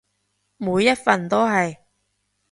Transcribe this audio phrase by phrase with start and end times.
[0.57, 1.77] 每一份都係